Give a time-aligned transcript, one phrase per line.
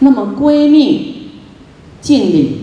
[0.00, 1.14] 那么归命
[2.00, 2.56] 敬礼，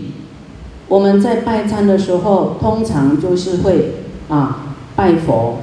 [0.88, 3.94] 我们在拜忏的时候，通常就是会
[4.28, 5.58] 啊拜佛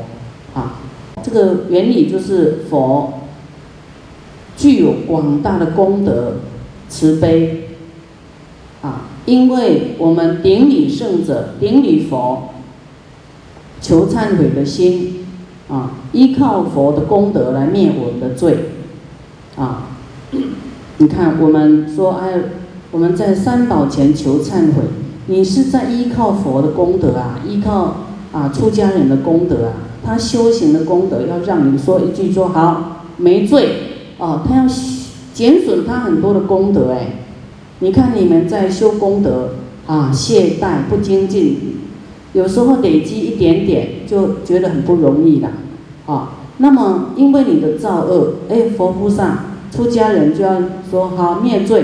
[0.53, 0.79] 啊，
[1.21, 3.13] 这个原理就是佛
[4.55, 6.37] 具有广大的功德
[6.87, 7.71] 慈悲
[8.81, 12.51] 啊，因为我们顶礼圣者，顶礼佛，
[13.81, 15.25] 求忏悔的心
[15.67, 18.69] 啊，依靠佛的功德来灭我们的罪
[19.57, 19.89] 啊。
[20.97, 22.39] 你看，我们说，哎，
[22.91, 24.83] 我们在三宝前求忏悔，
[25.27, 27.97] 你是在依靠佛的功德啊，依靠
[28.31, 29.73] 啊出家人的功德啊，
[30.05, 33.69] 他修行的功德，要让你说一句说好没罪
[34.19, 34.65] 哦，他要
[35.33, 37.15] 减损他很多的功德哎。
[37.79, 39.49] 你看你们在修功德
[39.87, 41.75] 啊，懈怠不精进，
[42.31, 45.49] 有时候累积一点点就觉得很不容易了
[46.05, 46.35] 啊。
[46.59, 49.44] 那么因为你的造恶，哎，佛菩萨。
[49.75, 51.83] 出家人就要说好灭罪，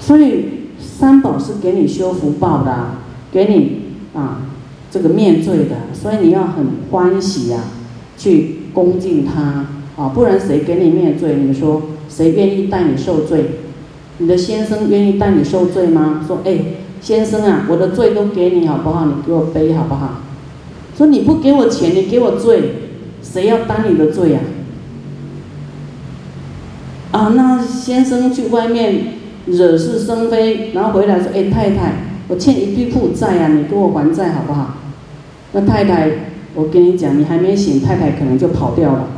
[0.00, 0.46] 所以
[0.78, 2.72] 三宝是给你修福报的，
[3.30, 3.82] 给你
[4.18, 4.42] 啊
[4.90, 7.58] 这个灭罪的，所以你要很欢喜呀，
[8.16, 9.66] 去恭敬他
[10.02, 11.36] 啊，不然谁给你灭罪？
[11.36, 13.58] 你说谁愿意带你受罪？
[14.18, 16.24] 你的先生愿意带你受罪吗？
[16.26, 16.58] 说哎，
[17.00, 19.04] 先生啊，我的罪都给你好不好？
[19.04, 20.20] 你给我背好不好？
[20.96, 22.74] 说你不给我钱，你给我罪，
[23.22, 24.40] 谁要担你的罪呀？
[24.40, 24.51] 啊，
[27.12, 29.04] 啊那先生去外面
[29.46, 31.92] 惹是生非，然后回来说：“哎，太太，
[32.28, 34.78] 我欠一屁股债啊，你给我还债好不好？”
[35.52, 36.10] 那太太，
[36.54, 39.08] 我跟你讲，你还没醒，太太可能就跑掉了。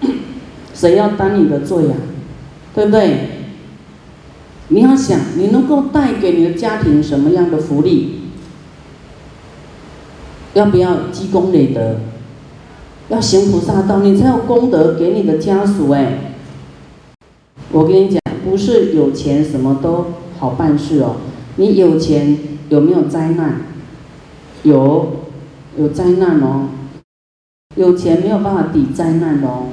[0.72, 1.94] 谁要担你的罪呀？
[2.74, 3.30] 对不对？
[4.68, 8.20] 你要想，你能够带给你的家庭什么样的福利？
[10.54, 11.96] 要不要积功累德？
[13.10, 16.33] 要行菩萨道，你才有功德给你的家属哎。
[17.74, 20.06] 我跟你讲，不是有钱什么都
[20.38, 21.16] 好办事哦。
[21.56, 23.62] 你有钱有没有灾难？
[24.62, 25.08] 有，
[25.76, 26.68] 有灾难哦。
[27.74, 29.64] 有钱没有办法抵灾难哦。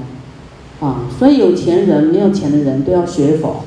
[0.80, 3.66] 啊，所以有钱人、没有钱的人都要学佛，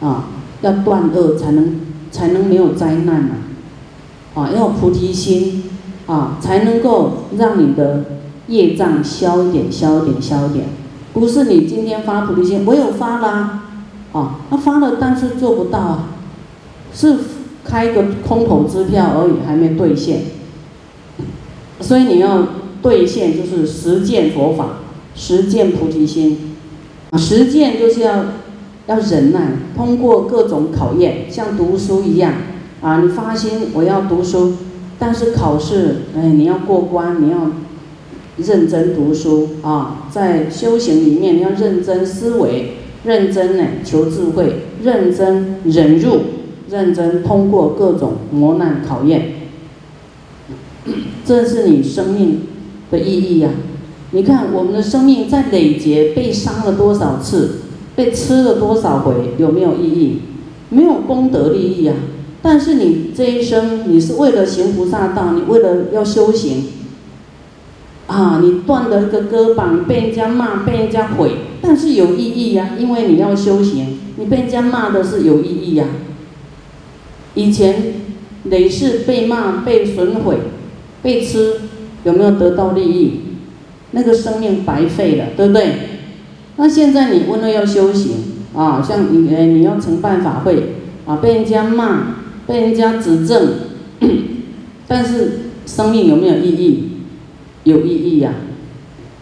[0.00, 0.30] 啊，
[0.62, 1.80] 要断恶才能
[2.10, 3.34] 才能没有灾难呐。
[4.34, 5.62] 啊，要菩提心，
[6.06, 8.04] 啊，才能够让你的
[8.48, 10.64] 业障消一点、消一点、消一点。
[11.12, 13.60] 不是你今天发菩提心，我有发啦。
[14.14, 16.08] 啊他发了，但是做不到啊，
[16.94, 17.16] 是
[17.64, 20.22] 开个空头支票而已，还没兑现。
[21.80, 22.46] 所以你要
[22.80, 24.78] 兑现，就是实践佛法，
[25.14, 26.54] 实践菩提心。
[27.10, 28.24] 啊，实践就是要
[28.86, 32.32] 要忍耐，通过各种考验，像读书一样。
[32.80, 34.54] 啊，你发心我要读书，
[34.98, 37.50] 但是考试，哎，你要过关，你要
[38.36, 42.74] 认真读书啊，在修行里面你要认真思维。
[43.04, 44.44] 认真呢，求智慧；
[44.82, 46.18] 认真忍辱；
[46.70, 49.32] 认真通过各种磨难考验。
[51.24, 52.40] 这是你生命
[52.90, 53.50] 的意义呀！
[54.10, 57.60] 你看，我们的生命在累劫被伤了多少次，
[57.96, 60.20] 被吃了多少回，有没有意义？
[60.70, 61.94] 没有功德利益啊！
[62.42, 66.64] 但是你这一生，你是为了行菩萨道，你为了要修行。
[68.06, 71.30] 啊，你断了一个胳膀，被人家骂，被人家毁，
[71.66, 75.86] 但是有意义呀，因为你要修行，你被人家骂的是有意义呀。
[77.34, 77.94] 以前
[78.44, 80.36] 累世被骂、被损毁、
[81.02, 81.62] 被吃，
[82.04, 83.20] 有没有得到利益？
[83.92, 85.72] 那个生命白费了，对不对？
[86.56, 88.12] 那现在你为了要修行
[88.54, 90.74] 啊，像你你要成办法会
[91.06, 92.16] 啊，被人家骂，
[92.46, 93.48] 被人家指正，
[94.86, 96.90] 但是生命有没有意义？
[97.64, 98.34] 有意义呀，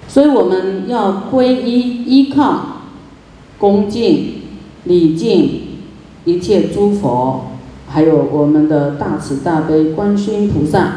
[0.09, 2.83] 所以我们要皈依、依靠、
[3.59, 4.43] 恭敬、
[4.85, 5.61] 礼敬
[6.27, 7.53] 一切诸佛，
[7.89, 10.97] 还有我们的大慈大悲观世音菩萨，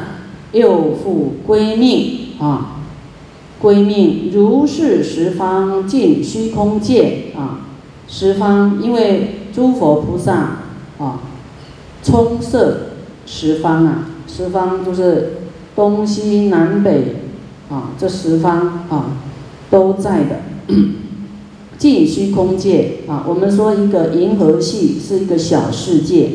[0.52, 2.82] 又复归命啊，
[3.62, 7.62] 归命如是十方尽虚空界啊，
[8.10, 10.58] 十方因为诸佛菩萨
[11.00, 11.22] 啊，
[12.04, 12.90] 充摄
[13.26, 15.38] 十方啊，十方就是
[15.74, 17.22] 东西南北。
[17.68, 19.18] 啊，这十方啊
[19.72, 20.42] 都在的，
[21.80, 23.26] 尽虚空界啊。
[23.28, 26.30] 我们说一个银河系是一个小世界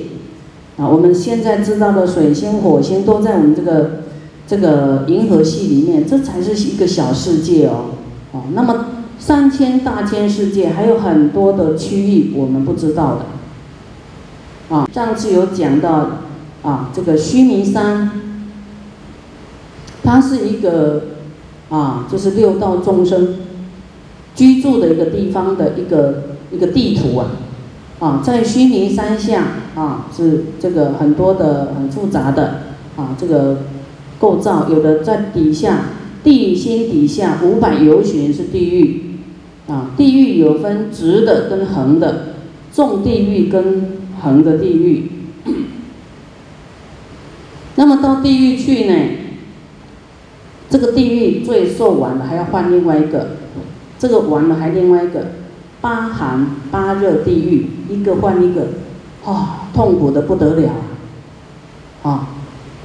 [0.77, 0.89] 啊。
[0.89, 4.03] 我们现在知道的水星、火星都在我们这个
[4.47, 7.91] 这个银河系里面，这才是一个小世界哦。
[8.33, 8.87] 哦，那么
[9.17, 13.21] 三千大千世界还有很多的区域我们不知道
[14.69, 14.89] 的啊。
[14.93, 16.11] 上次有讲到
[16.63, 18.11] 啊，这个须弥山，
[20.03, 21.05] 它是一个。
[21.71, 23.37] 啊，就是六道众生
[24.35, 27.31] 居住的一个地方的一个一个地图啊，
[28.01, 29.45] 啊，在须弥山下
[29.75, 32.63] 啊，是这个很多的很复杂的
[32.97, 33.59] 啊，这个
[34.19, 35.85] 构造，有的在底下
[36.25, 39.03] 地心底下五百由旬是地狱
[39.69, 42.35] 啊，地狱有分直的跟横的，
[42.73, 45.11] 纵地狱跟横的地狱。
[47.77, 48.95] 那么到地狱去呢？
[50.71, 53.31] 这个地狱罪受完了，还要换另外一个，
[53.99, 55.27] 这个完了还另外一个，
[55.81, 58.69] 八寒八热地狱，一个换一个，
[59.25, 60.71] 啊，痛苦的不得了
[62.05, 62.29] 啊！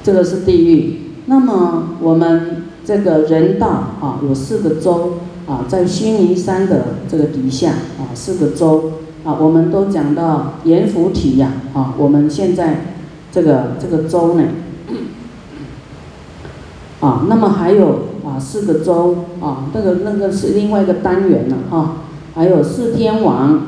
[0.03, 0.99] 这个是地狱。
[1.27, 8.93] 那么我们这个人道啊，有四个州啊，在须弥山的这个底下啊，四个州
[9.23, 12.95] 啊，我们都讲到阎浮提呀啊，我们现在
[13.31, 14.43] 这个这个州呢。
[17.05, 21.97] 啊，那么还有啊四个州啊，那个那个是另外一个单元了哈，
[22.33, 23.67] 还有四天王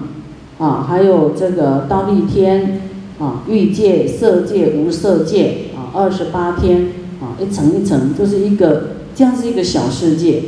[0.58, 2.82] 啊，还有这个刀立天
[3.20, 6.88] 啊，欲界、色界、无色界啊，二十八天
[7.22, 10.42] 啊，一层一层就是一个这样是一个小世界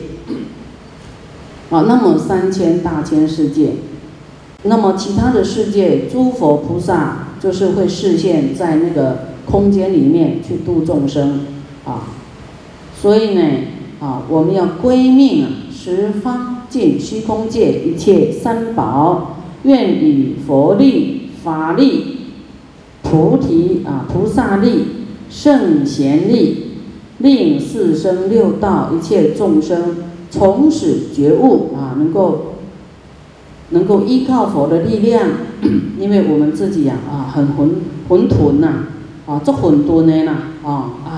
[1.69, 3.73] 啊，那么三千大千世界，
[4.63, 11.45] 那么其他的世界，诸佛菩萨就是会视现，在那个空间里面去度众生
[11.85, 12.15] 啊。
[13.01, 13.41] 所以呢，
[14.01, 22.17] 啊，我们要归命啊，十方尽虚空界一切三宝，愿以佛力、法力、
[23.01, 24.83] 菩提啊、菩萨力、
[25.29, 26.71] 圣贤力，
[27.19, 29.95] 令四生六道一切众生
[30.29, 32.55] 从始觉悟啊，能够
[33.69, 35.23] 能够依靠佛的力量，
[35.97, 37.75] 因为我们自己呀啊很混
[38.09, 38.87] 混沌呐，
[39.25, 40.35] 啊这混沌的呐
[40.65, 40.69] 啊
[41.05, 41.08] 啊。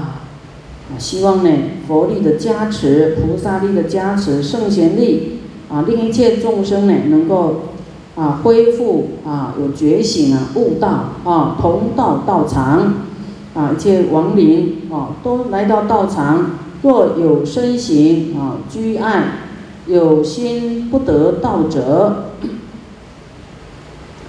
[0.98, 1.50] 希望呢，
[1.88, 5.40] 佛力的加持、菩萨力的加持、圣贤力
[5.70, 7.64] 啊，令一切众生呢能够
[8.16, 12.94] 啊恢复啊有觉醒啊悟道啊同道道场
[13.54, 16.52] 啊一切亡灵啊都来到道场，
[16.82, 19.24] 若有身形啊居爱，
[19.88, 22.26] 有心不得道者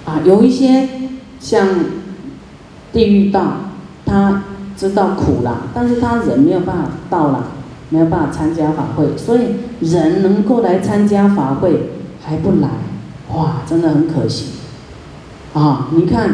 [0.05, 0.89] 啊有一些
[1.39, 1.69] 像
[2.93, 3.57] 地狱道，
[4.07, 4.45] 他。
[4.83, 7.45] 知道苦了，但是他人没有办法到了，
[7.91, 9.43] 没有办法参加法会，所以
[9.79, 11.91] 人能够来参加法会
[12.25, 12.69] 还不来，
[13.33, 14.47] 哇，真的很可惜，
[15.55, 16.31] 啊，你看，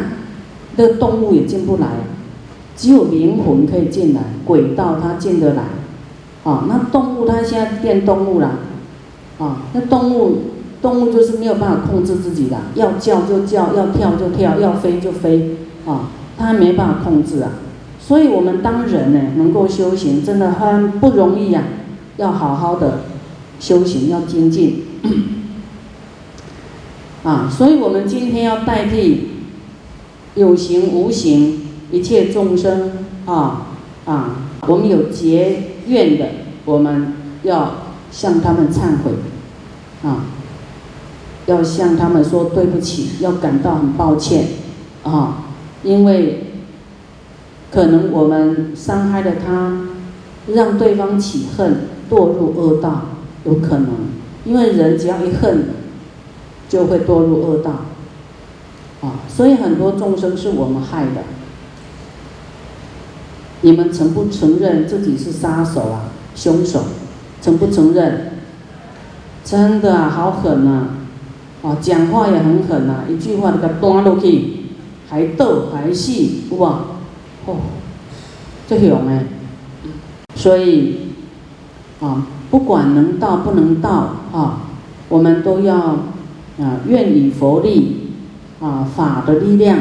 [0.77, 1.89] 那个动物也进不来，
[2.75, 5.61] 只有灵魂可以进来，鬼道它进得来，
[6.43, 8.49] 啊，那动物它现在变动物了，
[9.37, 10.37] 啊，那动物
[10.81, 15.55] 动物就是没有办法控制自己的，要叫就叫，要跳就跳，要飞就飞，
[15.85, 17.51] 啊，它没办法控制啊。
[18.09, 21.61] 所以，我们当人呢，能够修行，真的很不容易呀。
[22.17, 23.01] 要好好的
[23.59, 24.83] 修行，要精进。
[27.23, 29.27] 啊，所以我们今天要代替
[30.33, 31.61] 有形无形
[31.91, 33.67] 一切众生啊
[34.05, 36.25] 啊，我们有结怨的，
[36.65, 37.13] 我们
[37.43, 37.75] 要
[38.09, 39.11] 向他们忏悔
[40.01, 40.25] 啊，
[41.45, 44.47] 要向他们说对不起，要感到很抱歉
[45.03, 45.43] 啊，
[45.83, 46.45] 因为。
[47.71, 49.87] 可能我们伤害了他，
[50.47, 53.01] 让对方起恨，堕入恶道，
[53.45, 53.87] 有可能，
[54.45, 55.65] 因为人只要一恨，
[56.67, 57.71] 就会堕入恶道，
[59.01, 61.21] 啊，所以很多众生是我们害的。
[63.61, 66.81] 你们承不承认自己是杀手啊，凶手？
[67.41, 68.31] 承不承认？
[69.43, 70.87] 真的啊，好狠呐！
[71.61, 74.65] 啊，讲话也很狠呐，一句话都给端落去，
[75.09, 76.81] 还斗还戏，哇！
[77.49, 77.55] 哦，
[78.67, 79.25] 这有哎，
[80.35, 80.97] 所以
[81.99, 83.89] 啊，不管能到不能到
[84.31, 84.61] 啊，
[85.09, 85.75] 我们都要
[86.59, 88.11] 啊，愿以佛力
[88.61, 89.79] 啊，法的力量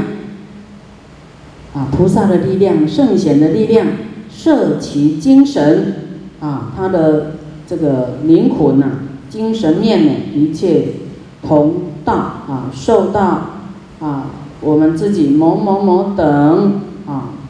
[1.74, 3.86] 啊，菩萨的力量，圣贤的力量，
[4.30, 5.94] 摄其精神
[6.40, 7.32] 啊，他的
[7.66, 8.86] 这个灵魂呐，
[9.28, 10.94] 精神面呢，一切
[11.46, 13.42] 同道啊，受到
[14.00, 14.30] 啊，
[14.62, 16.87] 我们自己某某某等。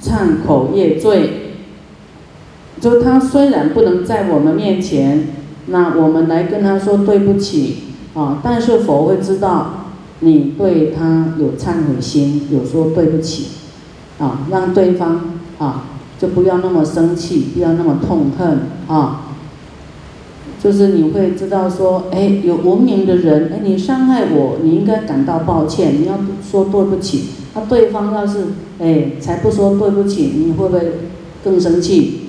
[0.02, 1.30] 忏口业罪，
[2.80, 5.28] 就他虽然不能在我们面前，
[5.66, 7.78] 那我们来跟他说对不起
[8.14, 9.86] 啊，但是佛会知道
[10.20, 13.48] 你对他有忏悔心，有说对不起
[14.18, 15.84] 啊，让对方啊
[16.18, 19.24] 就不要那么生气，不要那么痛恨啊。
[20.60, 27.26] 就是你会知道说，哎，有文明的人，哎，你伤害我，你应该感到抱歉，你要说对不起。
[27.58, 28.44] 那对方要是
[28.78, 30.92] 哎，才不说对不起，你会不会
[31.42, 32.20] 更生气？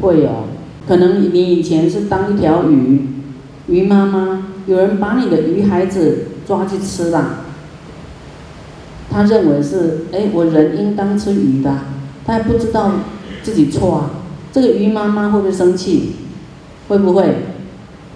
[0.00, 0.44] 会哦，
[0.86, 3.06] 可能你以前是当一条鱼，
[3.66, 7.46] 鱼妈妈，有人把你的鱼孩子抓去吃了。
[9.10, 11.78] 他认为是，哎，我人应当吃鱼的，
[12.24, 12.92] 他还不知道
[13.42, 14.10] 自己错啊。
[14.52, 16.12] 这个鱼妈妈会不会生气？
[16.86, 17.34] 会不会？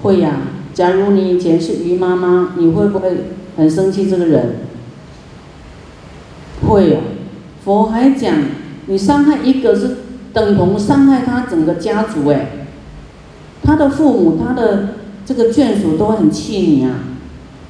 [0.02, 0.42] 会呀。
[0.72, 3.10] 假如你以前是鱼妈妈，你会不会
[3.56, 4.56] 很生气这个人？
[6.68, 7.02] 会啊。
[7.64, 8.36] 佛还讲，
[8.86, 9.96] 你伤害一个是
[10.32, 12.66] 等同伤害他整个家族哎。
[13.62, 17.00] 他的父母，他的这个眷属都很气你啊。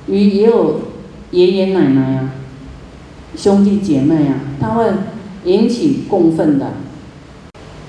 [0.06, 0.80] 鱼也有
[1.30, 2.30] 爷爷奶奶呀。
[3.36, 4.86] 兄弟姐妹啊，他会
[5.44, 6.74] 引起共愤的，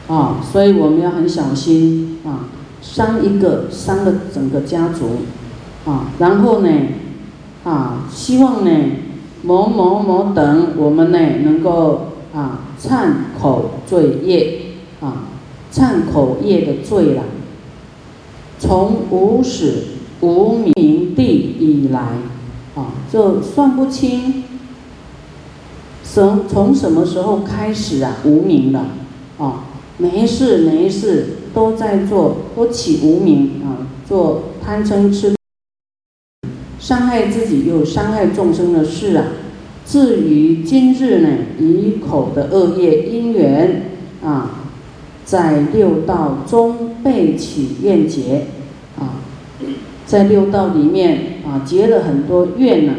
[0.08, 2.50] 啊，所以我们要很小心啊，
[2.82, 5.20] 伤一个伤了整个家族，
[5.86, 6.70] 啊，然后呢，
[7.64, 8.72] 啊，希望呢，
[9.46, 13.10] 某某某等我们呢能够啊忏
[13.40, 14.60] 口罪业，
[15.02, 15.26] 啊，
[15.72, 17.24] 忏口业的罪了，
[18.58, 19.84] 从无始
[20.22, 22.00] 无明地以来，
[22.76, 24.44] 啊，就算不清。
[26.04, 28.18] 从从什么时候开始啊？
[28.24, 28.86] 无名了，
[29.38, 29.66] 啊，
[29.98, 35.36] 没事没事，都在做，都起无名啊，做贪嗔痴，
[36.86, 39.26] 伤害自己又伤害众生的事啊。
[39.88, 43.90] 至于今日呢，以口的恶业因缘
[44.24, 44.68] 啊，
[45.26, 48.46] 在六道中被起怨结
[49.00, 49.18] 啊，
[50.06, 52.94] 在六道里面啊结了很多怨呐，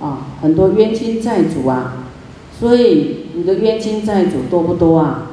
[0.00, 2.08] 啊，很多冤亲债主啊。
[2.58, 5.30] 所以你的冤亲债主多不多啊？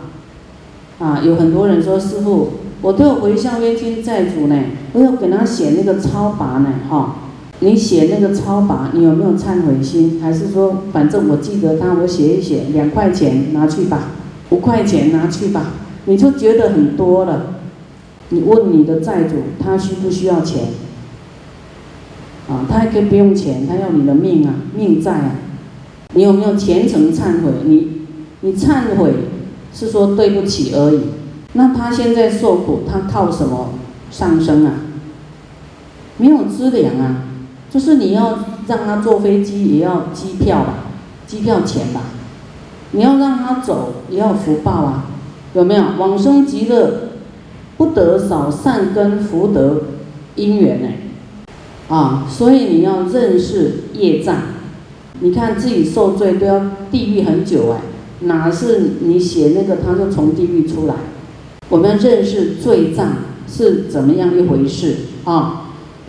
[0.99, 2.49] 啊，有很多人说师傅，
[2.83, 4.55] 我都有回向冤亲债主呢，
[4.93, 7.15] 我有给他写那个超拔呢，哈，
[7.63, 10.19] 你写那个超法，你有没有忏悔心？
[10.19, 14.09] 还是说，反正我记得他，我写一写，两块钱拿去吧，
[14.49, 15.73] 五块钱拿去吧，
[16.05, 17.57] 你就觉得很多了。
[18.29, 20.69] 你问你的债主，他需不需要钱？
[22.49, 25.35] 啊，他还可以不用钱，他要你的命啊，命债啊。
[26.15, 27.51] 你有没有虔诚忏悔？
[27.65, 28.01] 你
[28.41, 29.13] 你忏悔
[29.73, 31.01] 是说对不起而已。
[31.53, 33.75] 那他现在受苦，他靠什么
[34.09, 34.73] 上升啊？
[36.17, 37.23] 没有资粮啊，
[37.71, 40.73] 就是你要让他坐飞机，也要机票吧，
[41.25, 42.01] 机票钱吧。
[42.91, 45.05] 你要让他走，也要福报啊，
[45.53, 45.83] 有没有？
[45.97, 47.11] 往生极乐，
[47.77, 49.83] 不得少善根福德
[50.35, 50.87] 因缘呢？
[51.87, 54.35] 啊，所以你要认识业障。
[55.21, 56.59] 你看自己受罪都要
[56.91, 57.81] 地狱很久哎，
[58.21, 60.95] 哪是你写那个他就从地狱出来？
[61.69, 63.13] 我们要认识罪障
[63.47, 65.60] 是怎么样一回事啊？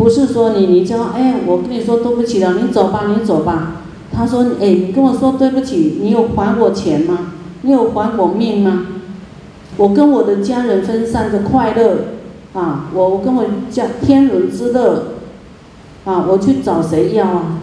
[0.02, 3.82] 不是说你你叫哎，我跟你说对不起了，你走吧，你走吧。
[4.12, 7.34] 他说哎，你跟我说对不起，你有还我钱吗？
[7.60, 8.86] 你有还我命吗？
[9.76, 11.98] 我跟我的家人分散的快乐
[12.52, 15.04] 啊，我我跟我家天伦之乐
[16.04, 17.58] 啊，我去找谁要啊？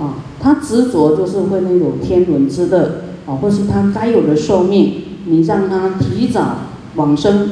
[0.00, 6.56] 啊，他执着就是会那种天伦之乐啊，或是他该有的寿命，你让他提早
[6.96, 7.48] 往生，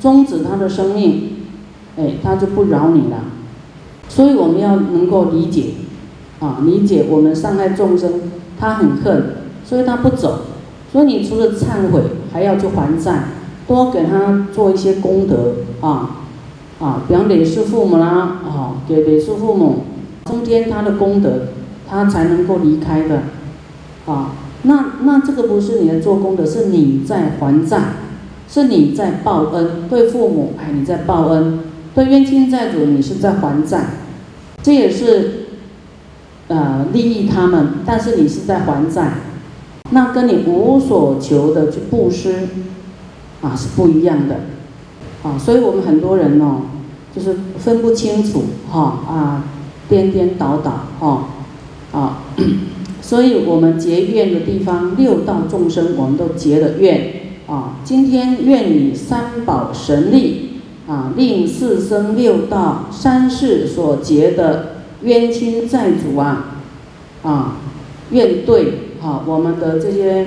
[0.00, 1.36] 终止他的生命，
[1.96, 3.18] 哎，他就不饶你了。
[4.10, 5.70] 所以我们要能够理解，
[6.40, 8.12] 啊，理解我们伤害众生，
[8.58, 10.40] 他很恨，所以他不走。
[10.92, 13.24] 所以你除了忏悔，还要去还债，
[13.66, 16.26] 多给他做一些功德啊，
[16.78, 19.84] 啊，比方累世父母啦，啊，给累世父母
[20.24, 21.30] 增添他的功德。
[21.92, 23.22] 他才能够离开的，
[24.06, 24.30] 啊，
[24.62, 27.80] 那那这个不是你在做功德，是你在还债，
[28.48, 29.88] 是你在报恩。
[29.88, 31.58] 对父母，哎，你在报恩；
[31.94, 33.84] 对冤亲债主，你是在还债。
[34.62, 35.46] 这也是，
[36.48, 39.14] 呃，利益他们，但是你是在还债，
[39.90, 42.48] 那跟你无所求的去布施，
[43.42, 44.36] 啊，是不一样的，
[45.22, 46.62] 啊，所以我们很多人哦，
[47.14, 49.44] 就是分不清楚，哈，啊，
[49.88, 51.24] 颠颠倒倒，哈。
[51.92, 52.22] 啊，
[53.02, 57.14] 所以我们结怨的地方，六道众生我们都结了怨
[57.48, 57.78] 啊。
[57.82, 60.49] 今天愿你三宝神力
[60.90, 66.56] 啊，令四生六道三世所结的冤亲债主啊，
[67.22, 67.58] 啊，
[68.10, 70.26] 愿对啊，我们的这些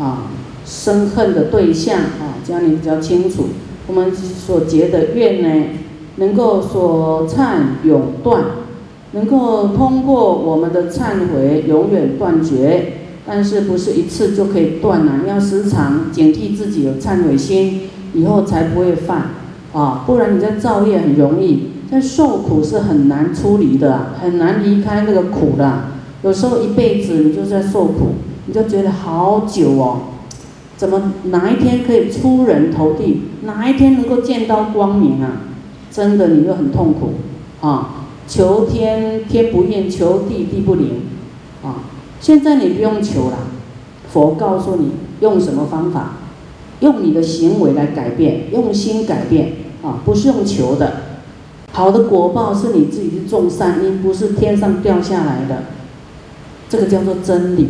[0.00, 0.24] 啊
[0.66, 3.50] 生恨的对象啊，这样你比较清楚。
[3.86, 5.66] 我们所结的怨呢，
[6.16, 8.42] 能够所忏永断。
[9.12, 15.28] 能够通过我们的忏悔永远断绝，但是不是一次就可以断了？
[15.28, 17.82] 要时常警惕自己有忏悔心，
[18.14, 19.30] 以后才不会犯
[19.72, 20.04] 啊！
[20.06, 25.84] 不然你在造业很容易，在受苦是很难出离的，很难离开那个苦的。
[26.22, 28.14] 有时候一辈子你就在受苦，
[28.46, 30.00] 你就觉得好久哦，
[30.76, 33.22] 怎么哪一天可以出人头地？
[33.44, 35.42] 哪一天能够见到光明啊？
[35.90, 37.14] 真的你就很痛苦
[37.60, 38.06] 啊！
[38.28, 41.02] 求天天不应，求地地不灵，
[41.62, 41.84] 啊，
[42.20, 43.38] 现在你不用求了，
[44.10, 46.18] 佛告诉你用什么方法，
[46.80, 50.92] 用你的行为来改变，用心改变，啊，不是用求的，
[51.72, 55.64] 好的果报是你自己去种善因，不是天上掉下来的，
[56.68, 57.68] 这个叫做真理，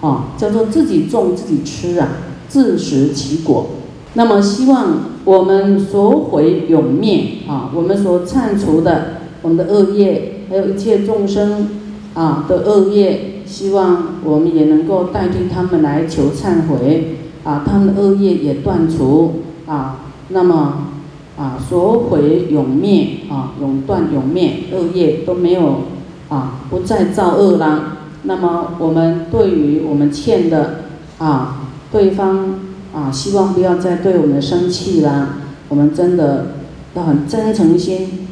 [0.00, 2.08] 啊，叫做自己种自己吃啊，
[2.48, 3.66] 自食其果。
[4.14, 11.68] 那么希望我们所毁永灭啊，我们所忏除的我们的恶业，还有一切众生
[12.14, 19.98] 啊的恶业，希望我们也能够代替他们来求忏悔啊，他们的恶业也断除啊。
[20.28, 20.93] 那么
[21.36, 25.82] 啊，所毁永灭啊，永断永灭，恶业都没有
[26.28, 27.98] 啊，不再造恶了。
[28.24, 30.84] 那么我们对于我们欠的
[31.18, 32.60] 啊，对方。
[32.94, 35.38] 啊，希望不要再对我们生气啦！
[35.68, 36.52] 我们真的
[36.94, 38.28] 要很真诚心，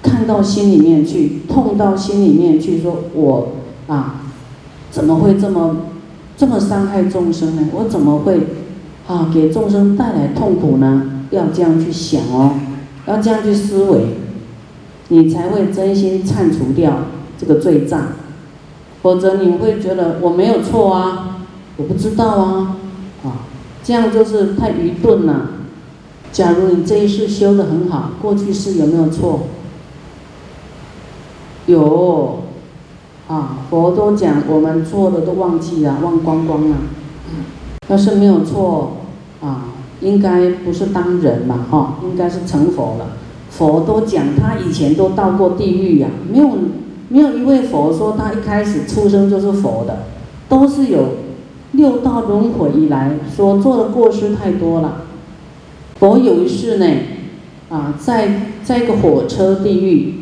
[0.00, 3.48] 看到心里面去，痛到心里面去，说我
[3.88, 4.22] 啊，
[4.92, 5.78] 怎么会这么
[6.36, 7.62] 这么伤害众生呢？
[7.72, 8.46] 我怎么会
[9.08, 11.25] 啊给众生带来痛苦呢？
[11.36, 12.54] 要这样去想哦，
[13.06, 14.16] 要这样去思维，
[15.08, 16.98] 你才会真心铲除掉
[17.38, 18.08] 这个罪障，
[19.02, 22.76] 否则你会觉得我没有错啊，我不知道啊，
[23.24, 23.46] 啊。
[23.84, 25.50] 这样就是太愚钝了。
[26.32, 29.42] 假如你这一世修的很好，过去世有没有错？
[31.66, 32.40] 有，
[33.28, 36.76] 啊，佛都讲我们错的都忘记了，忘光光了。
[37.88, 38.96] 要是没有错，
[39.40, 39.66] 啊，
[40.00, 43.16] 应该不是当人嘛，哈，应该是成佛了。
[43.50, 46.50] 佛都讲他以前都到过地狱呀，没有
[47.08, 50.04] 没有一位佛说他一开始出生就是佛的，
[50.48, 51.26] 都是有。
[51.72, 55.02] 六道轮回以来所做的过失太多了。
[55.98, 56.86] 佛有一世呢，
[57.68, 60.14] 啊，在在一个火车地狱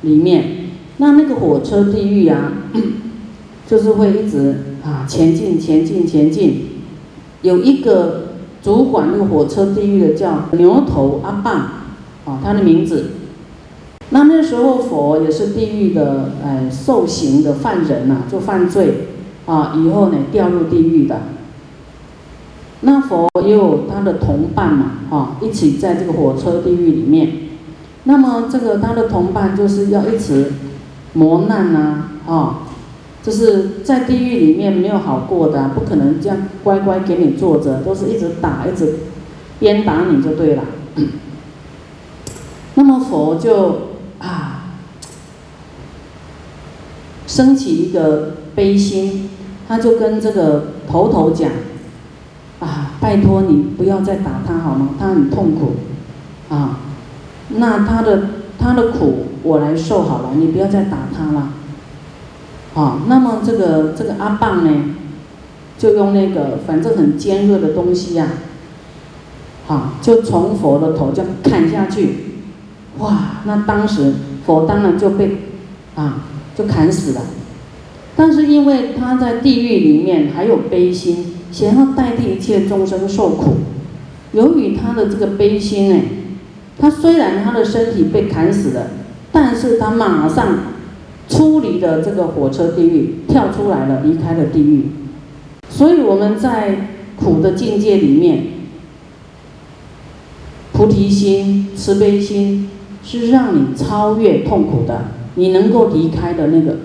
[0.00, 2.54] 里面，那那个火车地狱啊，
[3.68, 6.70] 就是会一直啊前进前进前进。
[7.42, 8.25] 有一个
[8.66, 11.54] 主管那个火车地狱的叫牛头阿棒，
[12.24, 13.12] 啊，他的名字。
[14.10, 19.06] 那那时候佛也是地狱的哎受刑的犯人呐，做犯罪。
[19.46, 21.20] 啊，以后呢掉入地狱的，
[22.80, 27.30] 那佛也有他的同伴嘛，啊，一起在这个火车地狱里面。
[28.02, 30.54] 那么这个他的同伴就是要一直
[31.12, 32.62] 磨难呐，啊，
[33.26, 39.00] 就是在地狱里面没有好过的，不可能这样乖乖给你坐着，都是一直打，一直
[39.58, 40.62] 鞭打你就对了。
[42.76, 43.88] 那么佛就
[44.20, 44.76] 啊，
[47.26, 49.30] 升起一个悲心。
[49.66, 51.50] 他就跟这个头头讲
[52.60, 54.90] ：“啊，拜托你不要再打他好吗？
[55.00, 55.72] 他很痛苦，
[56.48, 56.78] 啊，
[57.48, 61.48] 那他的他的苦我来受好了，你不要再打他了。”
[62.76, 64.70] 啊，那么这个这个阿棒呢，
[65.78, 68.28] 就用那个反正很尖锐的东西呀，
[69.66, 72.16] 啊，就从佛的头就砍下去，
[72.98, 74.12] 哇，那当时
[74.44, 75.38] 佛当然就被
[75.94, 77.22] 啊就砍死了。
[78.14, 83.54] 但是因为他在地狱里面还有悲心，想要代替一切众生受苦。
[84.32, 86.02] 由于他的这个悲心呢，
[86.78, 88.88] 他虽然他的身体被砍死了，
[89.32, 90.46] 但是他马上
[91.28, 94.86] 出离了这个火车地狱，跳出来了，离开了地狱。
[95.68, 98.44] 所以我们在苦的境界里面，
[100.72, 102.68] 菩提心、慈悲心
[103.02, 106.76] 是让你超越痛苦的，你能够离开的那个。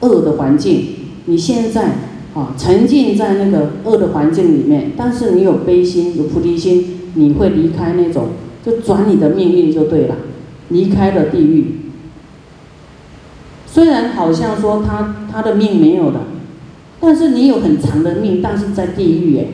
[0.00, 0.84] 恶的环境，
[1.24, 1.86] 你现在
[2.32, 8.28] 啊沉浸在那个恶的环境里面，但是你有悲心、有菩提心，你会离开那种，
[8.64, 10.14] 就转你的命运就对了，
[10.68, 11.64] 离开了地狱。
[13.70, 16.20] 虽然好像说他他的命没有了，
[17.00, 19.44] 但是你有很长的命，但是在地狱哎，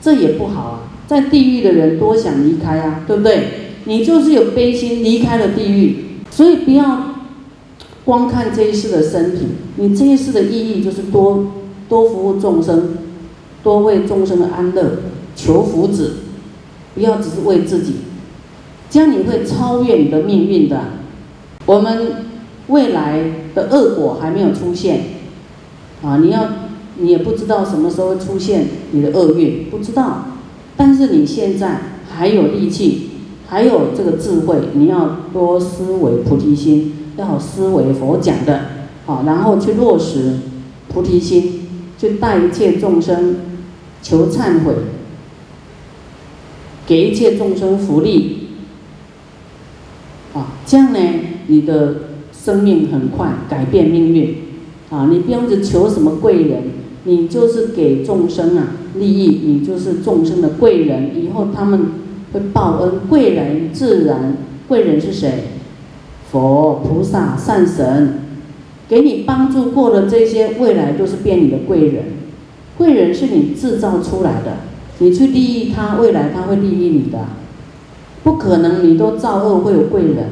[0.00, 0.80] 这也不好啊。
[1.06, 3.48] 在地狱的人多想离开啊，对不对？
[3.84, 5.96] 你就是有悲心离开了地狱，
[6.30, 7.08] 所以不要。
[8.04, 9.46] 光看这一世的身体，
[9.76, 11.52] 你这一世的意义就是多
[11.88, 12.98] 多服务众生，
[13.62, 15.02] 多为众生的安乐
[15.36, 16.08] 求福祉，
[16.96, 17.94] 不要只是为自己，
[18.90, 20.80] 这样你会超越你的命运的。
[21.64, 22.24] 我们
[22.68, 23.22] 未来
[23.54, 25.00] 的恶果还没有出现，
[26.02, 26.48] 啊，你要
[26.96, 30.26] 你也不知道什么时候出现你的厄运，不知道，
[30.76, 33.10] 但是你现在还有力气，
[33.48, 36.96] 还有这个智慧，你要多思维菩提心。
[37.14, 38.60] 要思维佛讲的，
[39.04, 40.38] 好，然后去落实
[40.88, 43.36] 菩提心，去带一切众生
[44.00, 44.72] 求忏悔，
[46.86, 48.48] 给一切众生福利，
[50.32, 50.98] 啊，这样呢，
[51.48, 52.01] 你的
[52.42, 54.34] 生命很快改变命运，
[54.90, 56.62] 啊，你不用去求什么贵人，
[57.04, 61.80] 你就是给众生啊利益，你就是众生的贵人，以后他们
[62.32, 65.44] 会报恩，贵人自然，贵人是谁？
[66.32, 68.14] 佛、菩萨、善神，
[68.88, 72.04] 给你帮助过的这些，未来都是变你的贵人。
[72.76, 74.56] 贵人是你制造出来的，
[74.98, 77.18] 你去利益他，未来他会利益你的。
[78.24, 80.26] 不可能你都造恶会有贵人，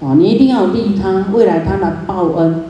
[0.00, 2.64] 啊，你一定要利他，未来他来报恩。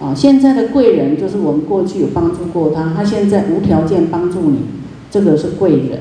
[0.00, 4.58] 啊，现在的贵人就是我们过去有帮助过他，他现在无条件帮助你，
[5.10, 6.00] 这个是贵人。